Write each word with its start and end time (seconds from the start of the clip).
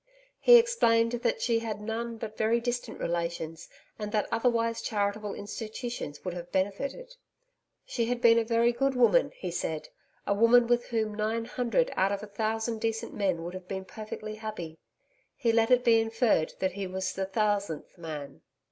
He 0.39 0.55
explained 0.55 1.11
that 1.11 1.43
she 1.43 1.59
had 1.59 1.77
had 1.77 1.85
none 1.85 2.17
but 2.17 2.35
very 2.35 2.59
distant 2.59 2.99
relations 2.99 3.69
and 3.99 4.11
that, 4.11 4.27
otherwise, 4.31 4.81
charitable 4.81 5.35
institutions 5.35 6.25
would 6.25 6.33
have 6.33 6.51
benefited. 6.51 7.15
She 7.85 8.05
had 8.05 8.19
been 8.19 8.39
a 8.39 8.43
very 8.43 8.71
good 8.71 8.95
woman, 8.95 9.31
he 9.35 9.51
said 9.51 9.89
a 10.25 10.33
woman 10.33 10.65
with 10.65 10.87
whom 10.87 11.13
nine 11.13 11.45
hundred 11.45 11.93
out 11.95 12.11
of 12.11 12.23
a 12.23 12.25
thousand 12.25 12.81
decent 12.81 13.13
men 13.13 13.43
would 13.43 13.53
have 13.53 13.67
been 13.67 13.85
perfectly 13.85 14.33
happy. 14.33 14.79
He 15.35 15.51
let 15.51 15.69
it 15.69 15.83
be 15.83 15.99
inferred 16.01 16.55
that 16.57 16.71
he 16.71 16.87
was 16.87 17.13
the 17.13 17.27
thousandth 17.27 17.95
man. 17.99 18.41